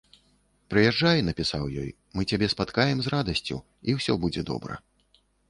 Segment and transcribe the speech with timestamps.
[0.73, 4.81] Прыязджай, напісаў ёй, мы цябе спаткаем з радасцю, і ўсё будзе добра.